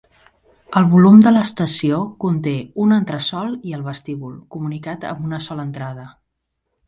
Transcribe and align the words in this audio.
El 0.79 0.85
volum 0.91 1.19
de 1.25 1.33
l'estació 1.33 1.99
conté 2.23 2.53
un 2.85 2.95
entresol 2.95 3.53
i 3.71 3.75
el 3.79 3.85
vestíbul, 3.89 4.33
comunicat 4.57 5.05
amb 5.11 5.27
una 5.29 5.43
sola 5.49 5.67
entrada. 5.71 6.07